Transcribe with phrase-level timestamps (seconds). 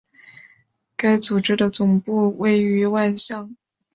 [0.97, 3.55] 该组织的总部位于万象。